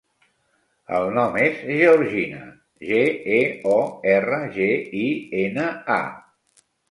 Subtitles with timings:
[0.99, 2.39] El nom és Georgina:
[2.89, 3.03] ge,
[3.39, 3.43] e,
[3.75, 3.77] o,
[4.15, 4.71] erra, ge,
[5.05, 5.07] i,
[5.45, 5.69] ena,
[6.01, 6.63] a.